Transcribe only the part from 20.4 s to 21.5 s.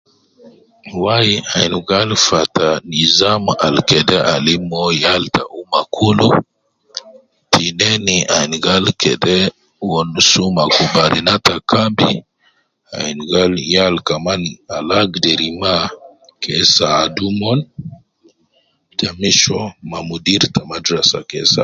ta madrasa ke